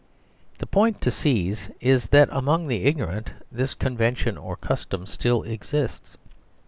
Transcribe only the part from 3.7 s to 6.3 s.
convention or custom still exists.